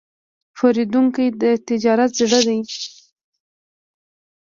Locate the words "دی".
2.47-2.59